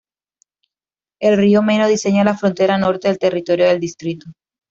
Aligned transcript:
El 1.21 1.37
Río 1.37 1.61
Meno 1.61 1.87
diseña 1.87 2.23
la 2.23 2.35
frontera 2.35 2.75
norte 2.79 3.07
del 3.07 3.19
territorio 3.19 3.67
del 3.67 3.79
distrito. 3.79 4.25